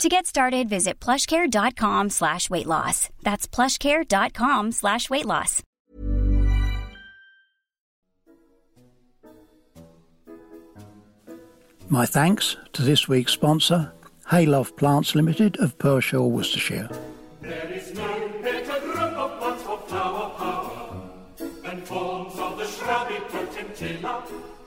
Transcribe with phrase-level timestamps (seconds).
[0.00, 3.08] To get started, visit plushcare.com slash weight loss.
[3.22, 5.62] That's plushcare.com slash weight loss.
[11.88, 13.92] My thanks to this week's sponsor,
[14.30, 16.88] Hayloft Plants Limited of Pershore, Worcestershire.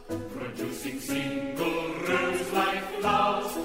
[0.07, 3.55] Producing single rose-like flowers.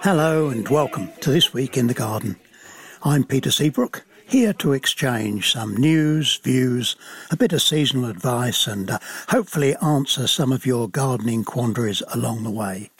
[0.00, 2.36] Hello and welcome to This Week in the Garden.
[3.02, 6.96] I'm Peter Seabrook, here to exchange some news, views,
[7.30, 12.44] a bit of seasonal advice, and uh, hopefully answer some of your gardening quandaries along
[12.44, 12.90] the way.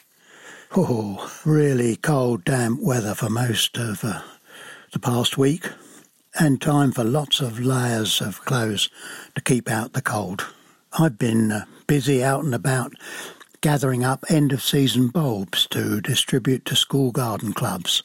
[0.76, 4.20] Oh, really cold, damp weather for most of uh,
[4.92, 5.70] the past week,
[6.38, 8.88] and time for lots of layers of clothes
[9.34, 10.46] to keep out the cold.
[10.98, 12.92] I've been uh, busy out and about
[13.60, 18.02] gathering up end of season bulbs to distribute to school garden clubs.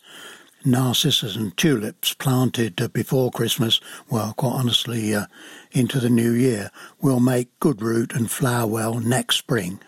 [0.66, 5.26] Narcissus and tulips planted before Christmas, well, quite honestly, uh,
[5.72, 9.80] into the new year, will make good root and flower well next spring.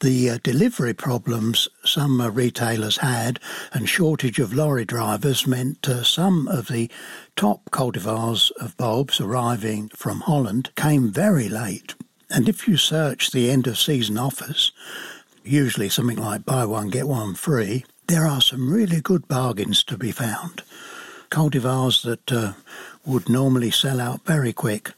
[0.00, 3.40] The uh, delivery problems some uh, retailers had
[3.72, 6.90] and shortage of lorry drivers meant uh, some of the
[7.34, 11.94] top cultivars of bulbs arriving from Holland came very late.
[12.28, 14.72] And if you search the end of season offers,
[15.44, 19.96] usually something like buy one, get one free, there are some really good bargains to
[19.96, 20.62] be found.
[21.30, 22.52] Cultivars that uh,
[23.06, 24.92] would normally sell out very quick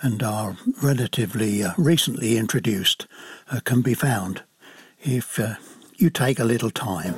[0.00, 3.06] and are relatively uh, recently introduced
[3.50, 4.42] uh, can be found
[5.02, 5.54] if uh,
[5.96, 7.14] you take a little time.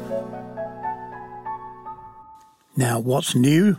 [2.76, 3.78] Now, what's new?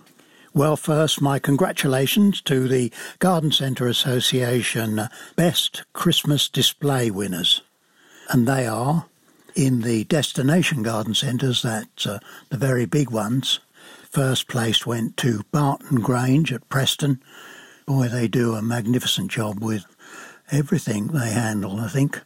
[0.53, 7.61] Well, first, my congratulations to the Garden Centre Association uh, Best Christmas Display winners.
[8.29, 9.05] And they are
[9.55, 13.59] in the destination garden centres, that's uh, the very big ones.
[14.09, 17.22] First place went to Barton Grange at Preston.
[17.85, 19.85] Boy, they do a magnificent job with
[20.51, 22.22] everything they handle, I think.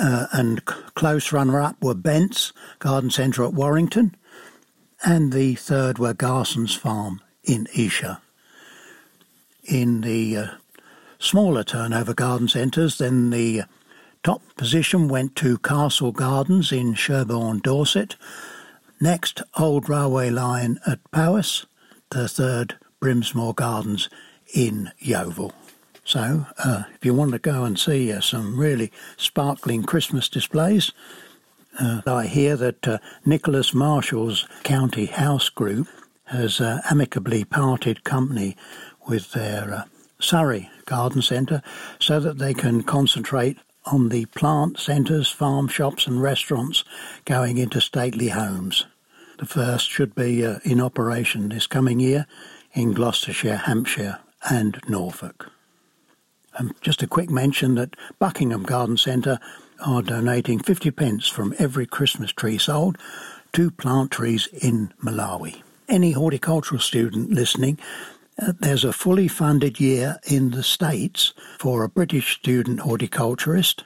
[0.00, 4.14] Uh, and close runner up were Bent's Garden Centre at Warrington,
[5.04, 8.18] and the third were Garson's Farm in Esher.
[9.64, 10.46] In the uh,
[11.18, 13.62] smaller turnover garden centres, then the
[14.22, 18.16] top position went to Castle Gardens in Sherborne, Dorset.
[19.00, 21.66] Next, Old Railway Line at Powys.
[22.10, 24.10] The third, Brimsmore Gardens
[24.54, 25.52] in Yeovil.
[26.10, 30.90] So, uh, if you want to go and see uh, some really sparkling Christmas displays,
[31.78, 35.86] uh, I hear that uh, Nicholas Marshall's County House Group
[36.24, 38.56] has uh, amicably parted company
[39.06, 39.84] with their uh,
[40.18, 41.62] Surrey Garden Centre
[42.00, 46.82] so that they can concentrate on the plant centres, farm shops, and restaurants
[47.24, 48.84] going into stately homes.
[49.38, 52.26] The first should be in operation this coming year
[52.72, 54.18] in Gloucestershire, Hampshire,
[54.50, 55.52] and Norfolk.
[56.58, 59.38] Um, just a quick mention that Buckingham Garden Centre
[59.84, 62.98] are donating 50 pence from every Christmas tree sold
[63.52, 65.62] to plant trees in Malawi.
[65.88, 67.78] Any horticultural student listening,
[68.40, 73.84] uh, there's a fully funded year in the States for a British student horticulturist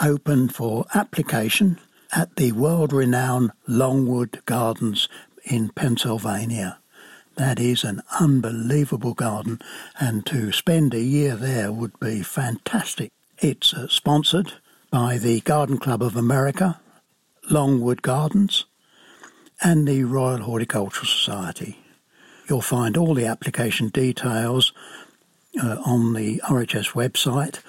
[0.00, 1.78] open for application
[2.14, 5.08] at the world renowned Longwood Gardens
[5.44, 6.78] in Pennsylvania.
[7.36, 9.60] That is an unbelievable garden,
[10.00, 13.12] and to spend a year there would be fantastic.
[13.38, 14.54] It's uh, sponsored
[14.90, 16.80] by the Garden Club of America,
[17.50, 18.64] Longwood Gardens,
[19.62, 21.78] and the Royal Horticultural Society.
[22.48, 24.72] You'll find all the application details
[25.62, 27.60] uh, on the RHS website,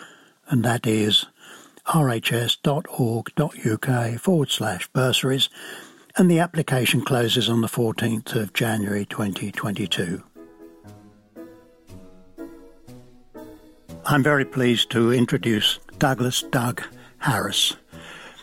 [0.48, 1.26] and that is
[1.88, 2.60] rhs.org.uk
[4.20, 5.50] forward slash bursaries,
[6.18, 10.24] and the application closes on the 14th of January 2022.
[14.06, 16.82] I'm very pleased to introduce Douglas Doug
[17.20, 17.76] Harris.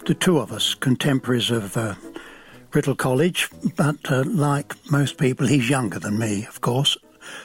[0.07, 1.95] The two of us, contemporaries of uh,
[2.97, 6.97] College, but uh, like most people, he's younger than me, of course,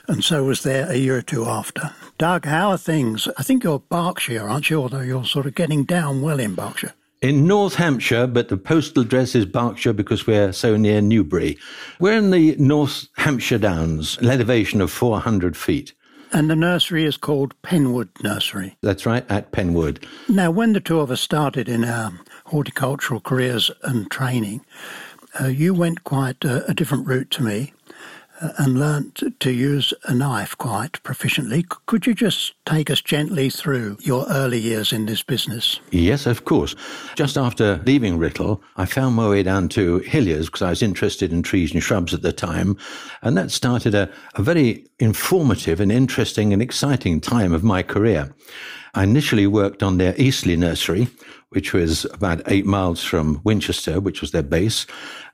[0.07, 1.93] and so was there a year or two after.
[2.17, 3.27] Doug, how are things?
[3.37, 4.81] I think you're Berkshire, aren't you?
[4.81, 6.93] Although you're sort of getting down well in Berkshire.
[7.21, 11.57] In North Hampshire, but the postal address is Berkshire because we're so near Newbury.
[11.99, 15.93] We're in the North Hampshire Downs, an elevation of 400 feet.
[16.31, 18.77] And the nursery is called Penwood Nursery.
[18.81, 20.01] That's right, at Penwood.
[20.29, 22.13] Now, when the two of us started in our
[22.45, 24.61] horticultural careers and training,
[25.41, 27.73] uh, you went quite a, a different route to me
[28.39, 31.65] and learnt to use a knife quite proficiently.
[31.85, 35.79] Could you just take us gently through your early years in this business?
[35.91, 36.75] Yes, of course.
[37.15, 41.33] Just after leaving Writtle, I found my way down to Hilliers because I was interested
[41.33, 42.77] in trees and shrubs at the time.
[43.21, 48.33] And that started a, a very informative and interesting and exciting time of my career.
[48.93, 51.07] I initially worked on their Eastleigh nursery,
[51.49, 54.85] which was about eight miles from Winchester, which was their base.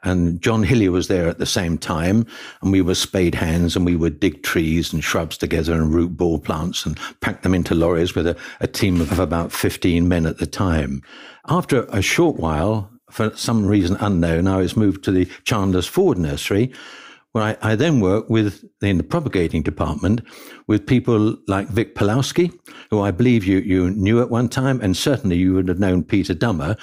[0.04, 2.26] And John Hillier was there at the same time.
[2.62, 6.16] And we were spade hands and we would dig trees and shrubs together and root
[6.16, 10.26] ball plants and pack them into lorries with a, a team of about 15 men
[10.26, 11.02] at the time.
[11.48, 16.18] After a short while, for some reason unknown, I was moved to the Chandler's Ford
[16.18, 16.72] Nursery,
[17.36, 20.22] where I, I, then work with in the propagating department
[20.68, 22.58] with people like Vic Pulowski,
[22.90, 26.02] who I believe you, you knew at one time, and certainly you would have known
[26.02, 26.78] Peter Dummer,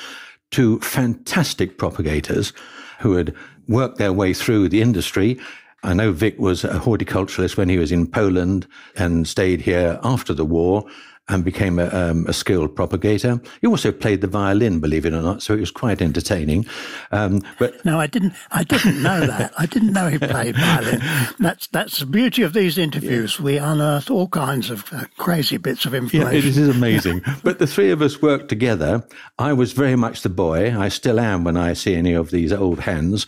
[0.50, 2.52] two fantastic propagators
[3.00, 3.34] who had
[3.66, 5.40] worked their way through the industry.
[5.84, 10.34] I know Vic was a horticulturalist when he was in Poland and stayed here after
[10.34, 10.84] the war
[11.28, 13.40] and became a, um, a, skilled propagator.
[13.60, 16.66] He also played the violin, believe it or not, so it was quite entertaining.
[17.12, 18.34] Um, but no, I didn't.
[18.50, 19.52] I didn't know that.
[19.56, 21.00] I didn't know he played violin.
[21.38, 23.36] That's that's the beauty of these interviews.
[23.38, 23.44] Yeah.
[23.44, 26.32] We unearth all kinds of uh, crazy bits of information.
[26.32, 27.22] Yeah, it is amazing.
[27.44, 29.06] but the three of us worked together.
[29.38, 30.76] I was very much the boy.
[30.76, 33.26] I still am when I see any of these old hands,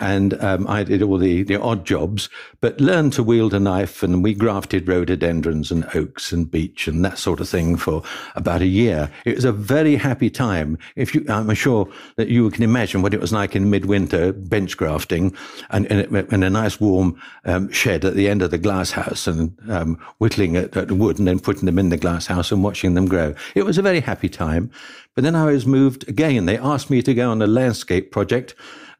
[0.00, 2.28] and um, I did all the, the odd jobs,
[2.60, 7.04] but learned to wield a knife, and we grafted rhododendrons and oaks and beech and
[7.04, 8.02] that sort of thing for
[8.34, 9.10] about a year.
[9.24, 10.78] It was a very happy time.
[10.96, 14.76] If you, I'm sure that you can imagine what it was like in midwinter bench
[14.76, 15.34] grafting
[15.70, 19.56] and in a nice warm um, shed at the end of the glass house and
[19.68, 22.94] um, whittling at, at wood and then putting them in the glass house and watching
[22.94, 23.34] them grow.
[23.54, 24.70] It was a very happy time.
[25.14, 26.44] But then I was moved again.
[26.44, 28.54] They asked me to go on a landscape project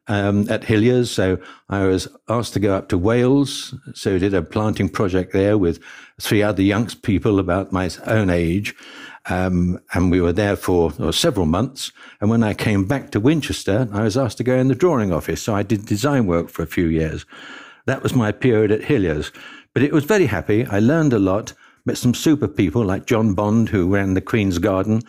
[0.07, 1.09] um, at Hilliers.
[1.09, 1.37] So
[1.69, 3.73] I was asked to go up to Wales.
[3.93, 5.79] So I did a planting project there with
[6.19, 8.75] three other young people about my own age.
[9.29, 11.91] Um, and we were there for several months.
[12.21, 15.11] And when I came back to Winchester, I was asked to go in the drawing
[15.11, 15.41] office.
[15.41, 17.25] So I did design work for a few years.
[17.85, 19.31] That was my period at Hilliers.
[19.73, 20.65] But it was very happy.
[20.65, 21.53] I learned a lot,
[21.85, 25.01] met some super people like John Bond, who ran the Queen's Garden,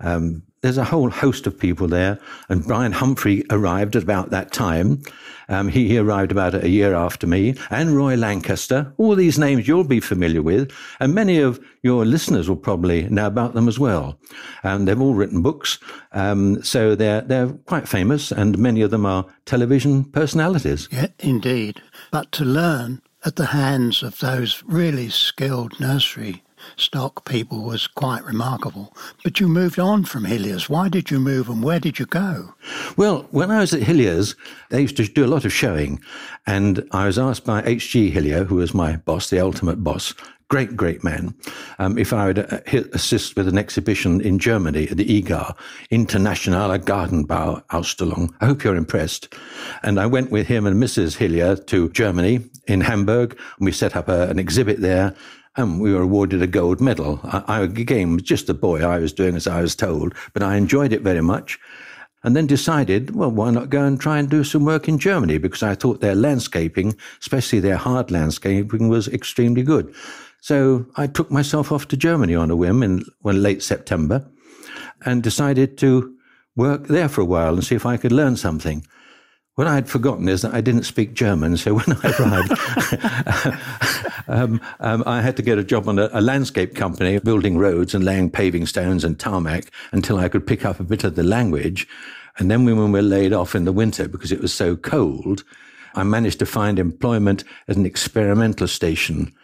[0.00, 2.18] um, there's a whole host of people there.
[2.48, 5.02] And Brian Humphrey arrived at about that time.
[5.48, 8.94] Um, he, he, arrived about a year after me, and Roy Lancaster.
[8.96, 13.26] All these names you'll be familiar with, and many of your listeners will probably know
[13.26, 14.18] about them as well.
[14.62, 15.78] And they've all written books,
[16.12, 20.88] um, so they're they're quite famous, and many of them are television personalities.
[20.90, 21.82] Yeah, indeed.
[22.12, 26.42] But to learn at the hands of those really skilled nursery
[26.76, 28.94] stock people was quite remarkable.
[29.24, 30.68] But you moved on from Hilliers.
[30.68, 32.54] Why did you move and where did you go?
[32.96, 34.36] Well, when I was at Hilliers,
[34.70, 36.00] they used to do a lot of showing.
[36.46, 38.10] And I was asked by H.G.
[38.10, 40.14] Hillier, who was my boss, the ultimate boss,
[40.52, 41.34] great, great man,
[41.78, 42.60] um, if I would uh,
[42.92, 45.56] assist with an exhibition in Germany at the IGA,
[45.88, 48.28] Internationale Gartenbau Ausstellung.
[48.42, 49.32] I hope you're impressed.
[49.82, 51.16] And I went with him and Mrs.
[51.16, 55.14] Hillier to Germany in Hamburg, and we set up a, an exhibit there
[55.56, 57.20] and we were awarded a gold medal.
[57.24, 58.82] I, I, again, was just a boy.
[58.84, 61.58] I was doing as I was told, but I enjoyed it very much.
[62.24, 65.38] And then decided, well, why not go and try and do some work in Germany?
[65.38, 69.92] Because I thought their landscaping, especially their hard landscaping, was extremely good.
[70.40, 74.24] So I took myself off to Germany on a whim in late September
[75.04, 76.14] and decided to
[76.54, 78.86] work there for a while and see if I could learn something.
[79.54, 83.58] What I had forgotten is that I didn't speak German, so when I arrived,
[84.28, 87.94] um, um, I had to get a job on a, a, landscape company, building roads
[87.94, 91.22] and laying paving stones and tarmac until I could pick up a bit of the
[91.22, 91.86] language.
[92.38, 95.44] And then when we were laid off in the winter because it was so cold,
[95.94, 99.34] I managed to find employment at an experimental station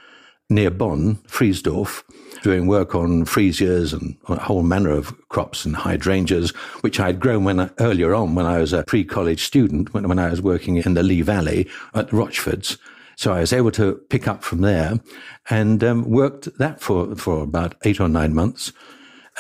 [0.51, 2.03] near Bonn, Friesdorf,
[2.43, 6.51] doing work on freesias and a whole manner of crops and hydrangeas,
[6.81, 10.19] which I had grown when earlier on when I was a pre-college student, when, when
[10.19, 12.79] I was working in the Lee Valley at Rochfords.
[13.17, 15.01] So I was able to pick up from there
[15.51, 18.73] and um, worked that for, for about eight or nine months.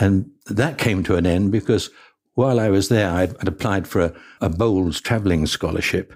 [0.00, 1.90] And that came to an end because
[2.34, 6.14] while I was there, I'd, I'd applied for a, a Bowles traveling scholarship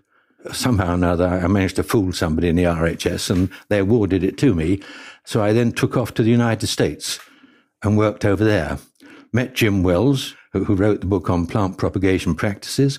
[0.53, 4.39] somehow or another, I managed to fool somebody in the RHS and they awarded it
[4.39, 4.81] to me.
[5.25, 7.21] So I then took off to the United States
[7.83, 8.79] and worked over there.
[9.33, 12.99] Met Jim Wells, who, wrote the book on plant propagation practices.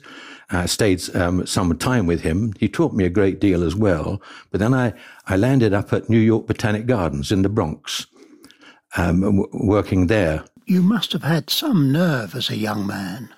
[0.50, 2.54] I stayed um, some time with him.
[2.60, 4.22] He taught me a great deal as well.
[4.52, 4.94] But then I,
[5.28, 8.08] I landed up at New York Botanic Gardens in the Bronx,
[8.98, 10.44] um, working there.
[10.66, 13.30] You must have had some nerve as a young man.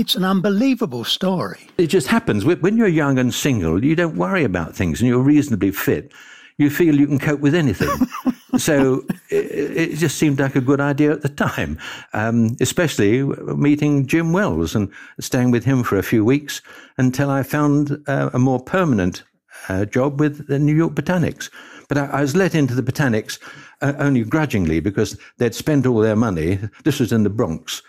[0.00, 1.68] It's an unbelievable story.
[1.76, 2.46] It just happens.
[2.46, 6.10] When you're young and single, you don't worry about things and you're reasonably fit.
[6.56, 7.90] You feel you can cope with anything.
[8.56, 11.78] so it, it, just seemed like a good idea at the time,
[12.14, 16.62] um, especially meeting Jim Wells and staying with him for a few weeks
[16.96, 19.22] until I found uh, a more permanent
[19.68, 21.50] uh, job with the New York Botanics.
[21.88, 23.38] But I, I was let into the Botanics
[23.82, 26.58] uh, only grudgingly because they'd spent all their money.
[26.84, 27.82] This was in the Bronx.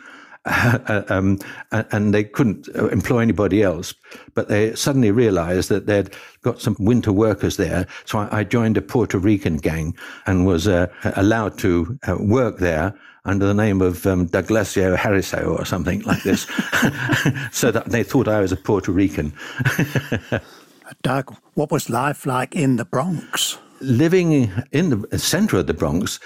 [0.45, 1.39] Uh, um,
[1.71, 3.93] and they couldn't uh, employ anybody else.
[4.33, 6.09] But they suddenly realized that they'd
[6.41, 7.85] got some winter workers there.
[8.05, 9.95] So I, I joined a Puerto Rican gang
[10.25, 15.59] and was uh, allowed to uh, work there under the name of um, Douglasio Harriso
[15.59, 16.41] or something like this.
[17.51, 19.33] so that they thought I was a Puerto Rican.
[21.03, 23.57] Doug, what was life like in the Bronx?
[23.79, 26.19] Living in the center of the Bronx,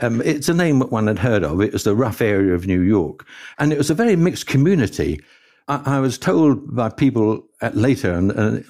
[0.00, 1.60] um, it's a name that one had heard of.
[1.60, 3.26] It was the rough area of New York.
[3.58, 5.20] And it was a very mixed community.
[5.68, 8.60] I, I was told by people later, and, uh,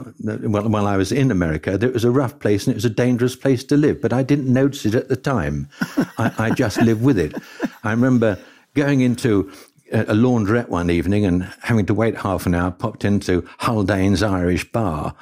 [0.48, 2.84] while, while I was in America, that it was a rough place and it was
[2.84, 4.00] a dangerous place to live.
[4.00, 5.68] But I didn't notice it at the time.
[6.18, 7.34] I, I just lived with it.
[7.82, 8.38] I remember
[8.74, 9.52] going into
[9.92, 14.70] a laundrette one evening and having to wait half an hour, popped into Haldane's Irish
[14.72, 15.14] Bar,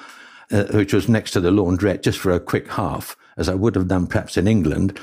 [0.50, 3.74] uh, which was next to the laundrette, just for a quick half, as I would
[3.74, 4.98] have done perhaps in England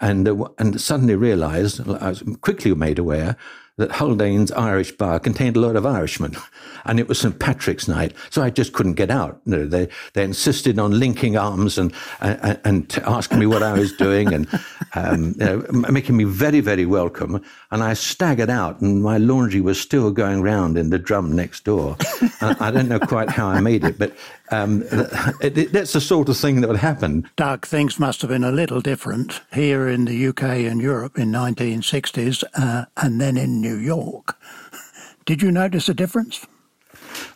[0.00, 3.36] and uh, and suddenly realised, I was quickly made aware
[3.76, 6.36] that Haldane's Irish bar contained a lot of Irishmen,
[6.84, 9.44] and it was St Patrick's night, so I just couldn't get out.
[9.46, 13.92] Know, they they insisted on linking arms and and, and asking me what I was
[13.92, 14.48] doing and
[14.94, 17.42] um, you know, making me very very welcome.
[17.70, 21.64] And I staggered out, and my laundry was still going round in the drum next
[21.64, 21.96] door.
[22.40, 24.14] I don't know quite how I made it, but
[24.50, 24.82] um,
[25.40, 27.28] it, it, that's the sort of thing that would happen.
[27.36, 31.30] Doug, things must have been a little different here in the UK and Europe in
[31.30, 34.36] 1960s, uh, and then in New York.
[35.24, 36.46] Did you notice a difference?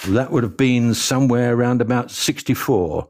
[0.08, 3.08] That would have been somewhere around about 64.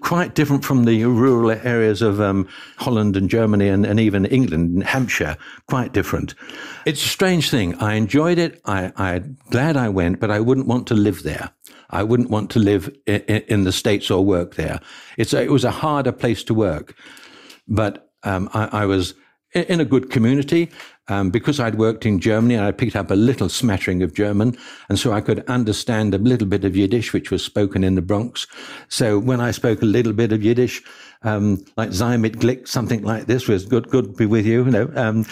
[0.00, 4.74] Quite different from the rural areas of um, Holland and Germany and, and, even England
[4.74, 5.36] and Hampshire.
[5.68, 6.34] Quite different.
[6.84, 7.74] It's a strange thing.
[7.76, 8.60] I enjoyed it.
[8.66, 11.50] I, I'm glad I went, but I wouldn't want to live there.
[11.90, 14.80] I wouldn't want to live in, in the States or work there.
[15.16, 16.96] It's a, it was a harder place to work.
[17.68, 19.14] But um, I, I was
[19.54, 20.70] in a good community.
[21.08, 24.58] Um, because I'd worked in Germany and I picked up a little smattering of German,
[24.88, 28.02] and so I could understand a little bit of Yiddish, which was spoken in the
[28.02, 28.44] Bronx.
[28.88, 30.82] So when I spoke a little bit of Yiddish,
[31.22, 34.70] um, like Zymit Glick, something like this was good, good to be with you, you
[34.72, 35.24] know, um,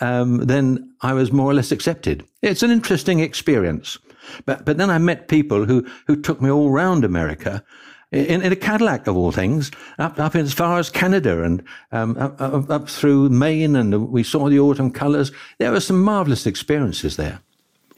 [0.00, 2.26] um, then I was more or less accepted.
[2.42, 3.98] It's an interesting experience.
[4.46, 7.64] But, but then I met people who, who took me all round America
[8.12, 12.16] in, in a Cadillac of all things, up up as far as Canada and um,
[12.18, 15.32] up, up, up, through Maine, and we saw the autumn colours.
[15.58, 17.40] There were some marvellous experiences there.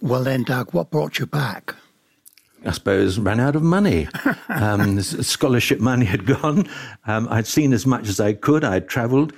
[0.01, 1.75] Well, then, Doug, what brought you back?
[2.65, 4.09] I suppose ran out of money.
[4.49, 6.69] Um, scholarship money had gone.
[7.07, 8.63] Um, I'd seen as much as I could.
[8.63, 9.33] I'd travelled,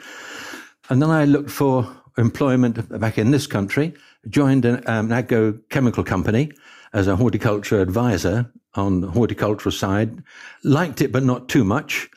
[0.91, 1.89] and then I looked for
[2.19, 3.95] employment back in this country.
[4.29, 6.53] Joined an, um, an agrochemical company
[6.97, 10.23] as a horticulture advisor on the horticultural side.
[10.65, 12.09] Liked it, but not too much.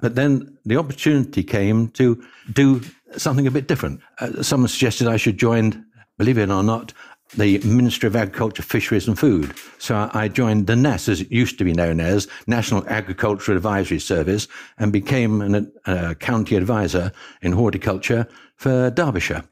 [0.00, 2.22] But then the opportunity came to
[2.52, 2.82] do
[3.16, 4.00] something a bit different.
[4.18, 5.86] Uh, someone suggested I should join,
[6.18, 6.92] believe it or not,
[7.36, 9.54] the Ministry of Agriculture, Fisheries and Food.
[9.78, 14.00] So I joined the NAS, as it used to be known as, National Agricultural Advisory
[14.00, 14.48] Service,
[14.78, 18.26] and became a uh, county advisor in horticulture
[18.56, 19.44] for Derbyshire.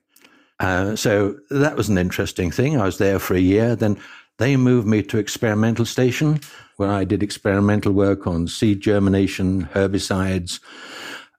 [0.61, 2.81] Uh, so that was an interesting thing.
[2.81, 3.75] I was there for a year.
[3.75, 3.99] Then
[4.43, 6.41] they moved me to experimental station
[6.77, 10.59] where I did experimental work on seed germination, herbicides,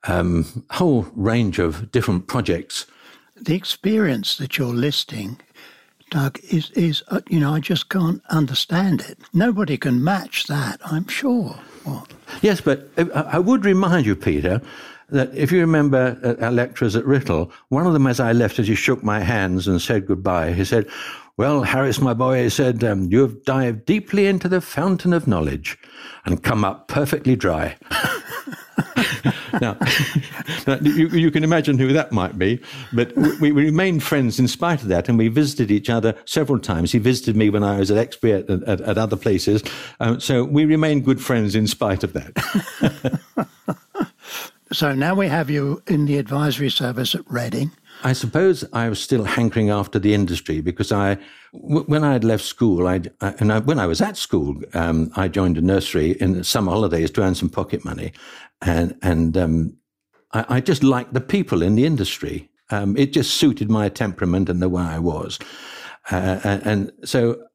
[0.05, 2.85] um, a whole range of different projects.
[3.35, 5.37] The experience that you're listing,
[6.11, 9.17] Doug, is, is uh, you know, I just can't understand it.
[9.33, 11.59] Nobody can match that, I'm sure.
[11.83, 12.13] What?
[12.41, 14.61] Yes, but I would remind you, Peter,
[15.09, 18.67] that if you remember our lecturers at Writtle, one of them, as I left, as
[18.67, 20.87] he shook my hands and said goodbye, he said,
[21.37, 25.77] well, Harris, my boy, said, um, you have dived deeply into the fountain of knowledge
[26.25, 27.75] and come up perfectly dry.
[29.61, 29.77] now,
[30.81, 32.59] you, you, can imagine who that might be,
[32.93, 36.59] but we, we, remained friends in spite of that, and we visited each other several
[36.59, 36.91] times.
[36.91, 39.63] He visited me when I was at Exbury at, at, at other places,
[39.99, 43.47] um, so we remained good friends in spite of that.
[44.71, 47.71] so now we have you in the advisory service at Reading.
[48.03, 51.17] I suppose I was still hankering after the industry because I,
[51.53, 54.61] w- when I had left school, I'd, I, and I, when I was at school,
[54.73, 58.11] um, I joined a nursery in the summer holidays to earn some pocket money,
[58.61, 59.77] and and um,
[60.33, 62.49] I, I, just liked the people in the industry.
[62.69, 65.39] Um, it just suited my temperament and the way I was,
[66.11, 67.45] uh, and, so I,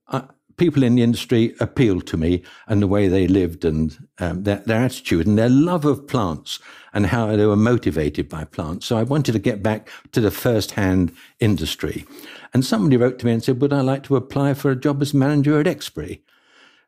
[0.58, 4.56] people in the industry appealed to me and the way they lived and um, their,
[4.66, 6.58] their attitude and their love of plants
[6.92, 8.86] and how they were motivated by plants.
[8.86, 12.04] So I wanted to get back to the first-hand industry.
[12.52, 15.00] And somebody wrote to me and said, would I like to apply for a job
[15.00, 16.22] as manager at Exbury?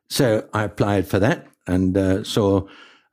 [0.09, 2.67] So I applied for that and uh, saw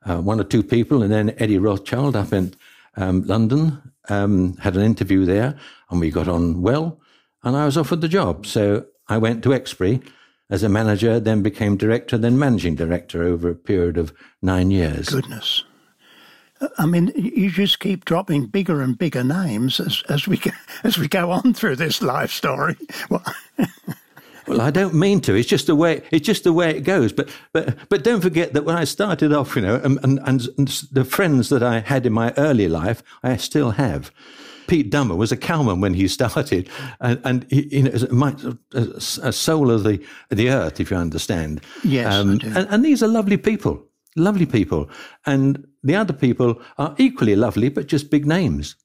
[0.05, 2.53] uh, one or two people and then Eddie Rothschild up in
[2.97, 5.57] um, London, um, had an interview there
[5.89, 6.99] and we got on well
[7.43, 8.45] and I was offered the job.
[8.45, 10.01] So I went to Exbury
[10.49, 15.09] as a manager, then became director, then managing director over a period of nine years.
[15.09, 15.63] Goodness.
[16.77, 20.51] I mean, you just keep dropping bigger and bigger names as, as we go,
[20.83, 22.75] as we go on through this life story.
[23.09, 23.23] Well,
[24.47, 25.35] well, I don't mean to.
[25.35, 27.13] It's just the way it's just the way it goes.
[27.13, 30.67] But but but don't forget that when I started off, you know, and, and, and
[30.91, 34.11] the friends that I had in my early life, I still have.
[34.69, 36.69] Pete Dummer was a cowman when he started,
[37.01, 38.81] and, and he, you know, a,
[39.23, 41.61] a, soul of the the earth, if you understand.
[41.83, 43.83] Yes, um, and, and these are lovely people,
[44.15, 44.89] lovely people,
[45.25, 48.75] and the other people are equally lovely, but just big names.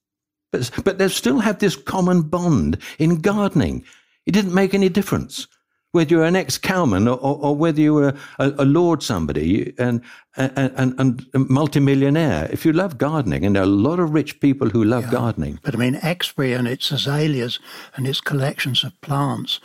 [0.50, 3.84] But but they still have this common bond in gardening.
[4.26, 5.46] It didn't make any difference
[5.94, 10.00] whether you're an ex-cowman or, or, or whether you were a, a, lord somebody and,
[10.36, 12.48] and, and, and a multimillionaire.
[12.50, 15.12] If you love gardening, and there are a lot of rich people who love yeah.
[15.12, 15.60] gardening.
[15.62, 17.60] But I mean, Exbury and its azaleas
[17.94, 19.60] and its collections of plants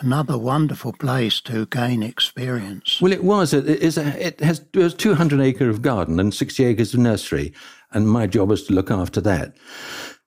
[0.00, 3.00] another wonderful place to gain experience.
[3.00, 3.54] Well, it was.
[3.54, 7.00] It, is a, it has it was 200 acre of garden and 60 acres of
[7.00, 7.52] nursery,
[7.92, 9.54] and my job was to look after that.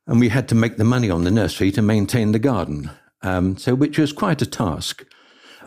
[0.05, 2.91] And we had to make the money on the nursery to maintain the garden,
[3.23, 5.03] um, so which was quite a task.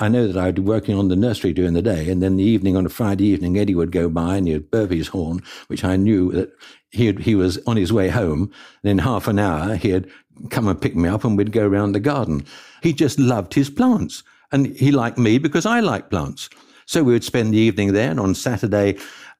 [0.00, 2.44] I know that I'd be working on the nursery during the day, and then the
[2.44, 5.84] evening on a Friday evening, Eddie would go by and he'd burp his horn, which
[5.84, 6.50] I knew that
[6.90, 8.50] he he was on his way home.
[8.82, 10.10] And in half an hour, he'd
[10.48, 12.44] come and pick me up, and we'd go around the garden.
[12.82, 16.48] He just loved his plants, and he liked me because I like plants.
[16.86, 18.96] So we would spend the evening there, and on Saturday,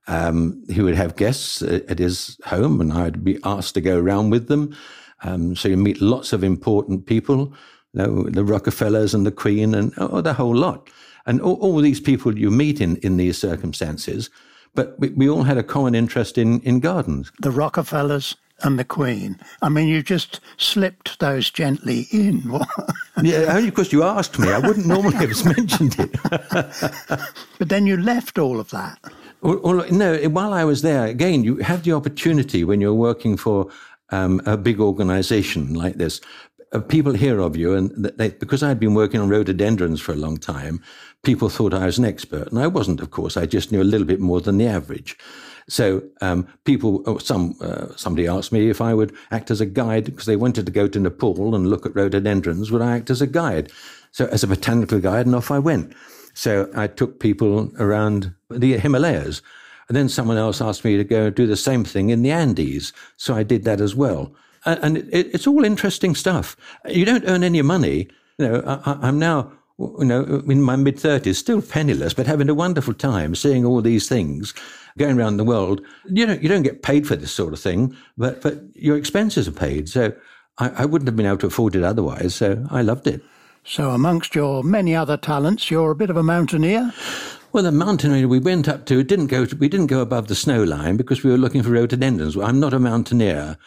[0.09, 4.31] um, he would have guests at his home, and I'd be asked to go around
[4.31, 4.77] with them.
[5.23, 7.55] Um, so you meet lots of important people
[7.95, 10.89] know, the Rockefellers and the Queen and oh, the whole lot.
[11.27, 14.31] And all, all, these people you meet in, in these circumstances,
[14.75, 17.31] but we, we all had a common interest in, in gardens.
[17.41, 19.39] The Rockefellers and the Queen.
[19.63, 22.43] I mean, you just slipped those gently in.
[23.23, 24.51] yeah, only because you asked me.
[24.51, 26.17] I wouldn't normally have mentioned it.
[27.59, 28.99] but then you left all of that.
[29.43, 33.37] Well, well, no, while I was there, again, you have the opportunity when you're working
[33.37, 33.71] for
[34.11, 36.21] um, a big organization like this
[36.79, 40.37] people hear of you, and they, because I'd been working on rhododendrons for a long
[40.37, 40.81] time,
[41.25, 43.01] people thought I was an expert, and I wasn't.
[43.01, 45.19] Of course, I just knew a little bit more than the average.
[45.69, 49.67] So um, people, oh, some uh, somebody asked me if I would act as a
[49.67, 52.71] guide because they wanted to go to Nepal and look at rhododendrons.
[52.71, 53.73] Would I act as a guide?
[54.13, 55.93] So as a botanical guide, and off I went.
[56.35, 59.43] So I took people around the Himalayas.
[59.89, 62.93] And then someone else asked me to go do the same thing in the Andes.
[63.17, 64.33] So I did that as well
[64.65, 66.57] and it, it's all interesting stuff.
[66.89, 68.09] You don't earn any money.
[68.39, 72.49] You know, I, am now, you know, in my mid thirties, still penniless, but having
[72.49, 74.55] a wonderful time seeing all these things
[74.99, 75.81] going around the world.
[76.07, 79.49] You don't, you don't get paid for this sort of thing, but but your expenses
[79.49, 79.89] are paid.
[79.89, 80.13] So
[80.59, 82.35] I, I wouldn't have been able to afford it otherwise.
[82.35, 83.23] So I loved it.
[83.65, 86.93] So amongst your many other talents, you're a bit of a mountaineer.
[87.53, 89.45] Well, the mountaineer we went up to didn't go.
[89.45, 92.37] To, we didn't go above the snow line because we were looking for rhododendrons.
[92.37, 93.59] I'm not a mountaineer.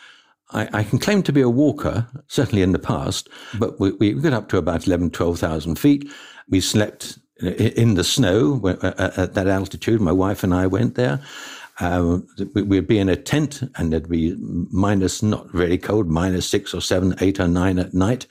[0.53, 4.13] I, I, can claim to be a walker, certainly in the past, but we, we
[4.13, 6.09] got up to about 11, 12,000 feet.
[6.49, 10.01] We slept in the snow at that altitude.
[10.01, 11.19] My wife and I went there.
[11.79, 16.73] Um, we'd be in a tent and it'd be minus, not very cold, minus six
[16.73, 18.27] or seven, eight or nine at night.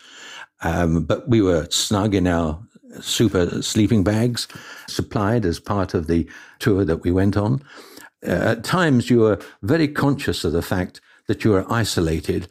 [0.63, 2.61] Um, but we were snug in our
[3.01, 4.47] super sleeping bags
[4.87, 6.29] supplied as part of the
[6.61, 7.63] tour that we went on.
[8.25, 12.49] Uh, at times you were very conscious of the fact that you are isolated.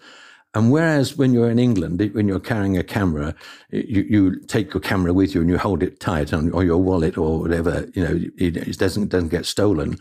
[0.54, 3.34] And whereas when you're in England, when you're carrying a camera,
[3.70, 6.78] you, you take your camera with you and you hold it tight on or your
[6.78, 9.98] wallet or whatever, you know, it doesn't, doesn't get stolen.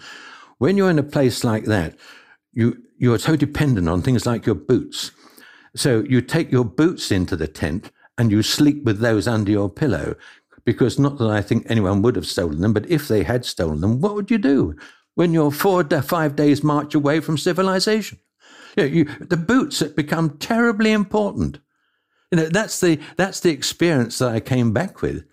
[0.58, 1.96] When you're in a place like that,
[2.52, 5.12] you, you're so dependent on things like your boots.
[5.76, 9.70] So you take your boots into the tent and you sleep with those under your
[9.70, 10.16] pillow
[10.64, 13.80] because not that I think anyone would have stolen them, but if they had stolen
[13.80, 14.76] them, what would you do
[15.14, 18.18] when you're four to five days march away from civilization?
[18.76, 21.58] You know, you, the boots have become terribly important.
[22.30, 25.24] You know, that's the that's the experience that I came back with.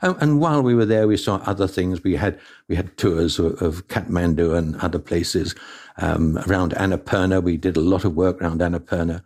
[0.00, 2.02] And, and while we were there, we saw other things.
[2.02, 5.54] We had we had tours of, of Kathmandu and other places
[5.98, 7.42] um, around Annapurna.
[7.42, 9.22] We did a lot of work around Annapurna,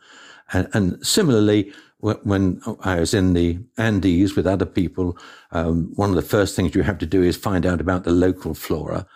[0.53, 5.17] and, and similarly, when I was in the Andes with other people,
[5.51, 8.13] um, one of the first things you have to do is find out about the
[8.13, 9.07] local flora.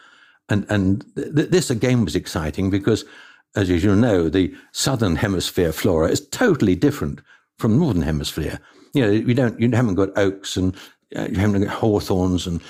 [0.49, 3.05] And, and th- this again was exciting because,
[3.57, 7.21] as you know, the southern hemisphere flora is totally different
[7.59, 8.61] from the northern hemisphere.
[8.95, 10.75] You know, you don't, you haven't got oaks and
[11.17, 12.61] uh, you haven't got hawthorns and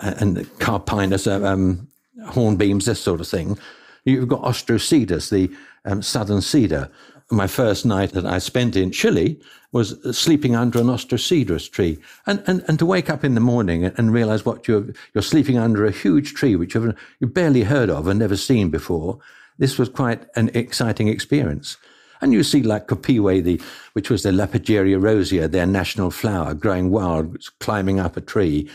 [0.00, 1.86] and carpinus, uh, um,
[2.26, 3.56] hornbeams, this sort of thing.
[4.04, 6.90] You've got Austrocedrus, the um, southern cedar,
[7.30, 9.40] my first night that I spent in Chile
[9.72, 11.98] was sleeping under an austrocedrus tree.
[12.26, 15.58] And, and, and to wake up in the morning and realize what you're, you're sleeping
[15.58, 19.18] under a huge tree, which you've, you barely heard of and never seen before.
[19.58, 21.76] This was quite an exciting experience.
[22.20, 23.60] And you see like Copihue, the,
[23.92, 28.70] which was the Lapageria rosea, their national flower, growing wild, climbing up a tree.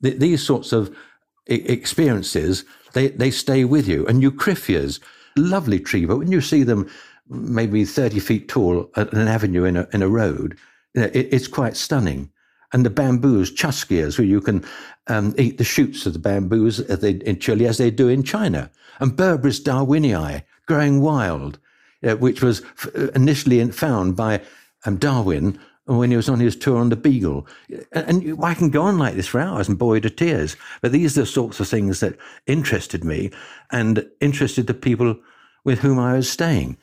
[0.00, 0.94] The, these sorts of
[1.46, 4.06] experiences, they, they stay with you.
[4.06, 5.00] And Eucryphias,
[5.36, 6.88] lovely tree, but when you see them
[7.28, 10.58] maybe 30 feet tall at an avenue in a, in a road,
[10.94, 12.30] you know, it, it's quite stunning.
[12.72, 14.64] And the bamboos, chusqueas, where you can
[15.08, 18.70] um, eat the shoots of the bamboos they, in Chile as they do in China.
[19.00, 21.58] And Berberis darwinii, growing wild,
[22.06, 24.40] uh, which was f- uh, initially found by
[24.84, 27.46] um, Darwin when he was on his tour on the Beagle.
[27.92, 30.56] And, and I can go on like this for hours and bore you to tears.
[30.82, 33.30] But these are the sorts of things that interested me
[33.72, 35.16] and interested the people
[35.64, 36.76] with whom I was staying.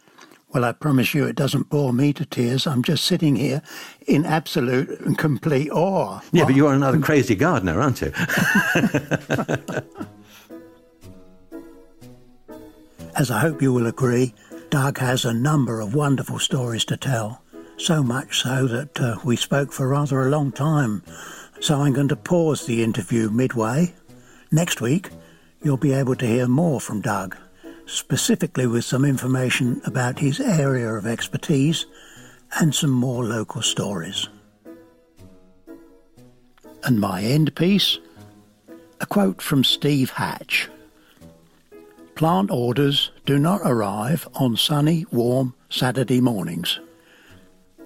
[0.54, 2.66] Well, I promise you it doesn't bore me to tears.
[2.66, 3.62] I'm just sitting here
[4.08, 6.22] in absolute and complete awe.
[6.32, 8.12] Yeah, but you're another crazy gardener, aren't you?
[13.18, 14.36] As I hope you will agree,
[14.70, 17.42] Doug has a number of wonderful stories to tell.
[17.78, 21.02] So much so that uh, we spoke for rather a long time.
[21.60, 23.96] So I'm going to pause the interview midway.
[24.52, 25.10] Next week,
[25.64, 27.36] you'll be able to hear more from Doug
[27.88, 31.86] specifically with some information about his area of expertise
[32.60, 34.28] and some more local stories.
[36.84, 37.98] And my end piece
[39.00, 40.70] a quote from Steve Hatch
[42.18, 46.80] Plant orders do not arrive on sunny, warm Saturday mornings.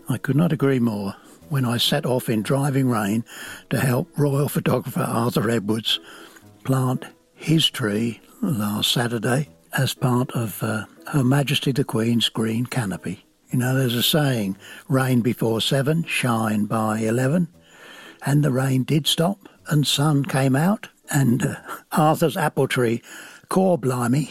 [0.07, 1.17] I could not agree more
[1.49, 3.25] when I set off in driving rain
[3.71, 5.99] to help royal photographer Arthur Edwards
[6.63, 7.03] plant
[7.35, 13.25] his tree last Saturday as part of uh, Her Majesty the Queen's green canopy.
[13.51, 14.55] You know, there's a saying,
[14.87, 17.49] rain before seven, shine by eleven.
[18.25, 21.55] And the rain did stop and sun came out and uh,
[21.91, 23.01] Arthur's apple tree,
[23.51, 24.29] Corblimey,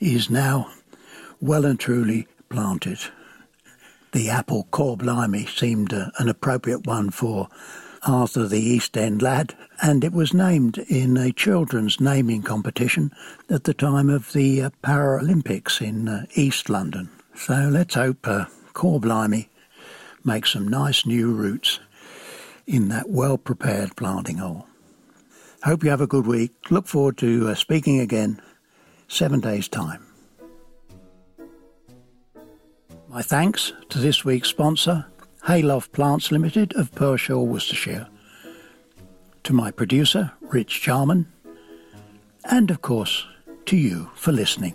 [0.00, 0.68] is now
[1.40, 2.98] well and truly planted.
[4.10, 7.46] The apple Corblimey seemed uh, an appropriate one for
[8.04, 13.12] Arthur the East End lad, and it was named in a children's naming competition
[13.48, 17.10] at the time of the uh, Paralympics in uh, East London.
[17.36, 19.50] So let's hope uh, Corblimey
[20.24, 21.78] makes some nice new roots
[22.66, 24.66] in that well prepared planting hole.
[25.62, 26.52] Hope you have a good week.
[26.70, 28.40] Look forward to uh, speaking again
[29.08, 30.04] seven days' time.
[33.08, 35.06] My thanks to this week's sponsor,
[35.46, 38.06] Hayloft Plants Limited of Pershore, Worcestershire.
[39.44, 41.26] To my producer, Rich Jarman,
[42.44, 43.26] and of course,
[43.66, 44.74] to you for listening.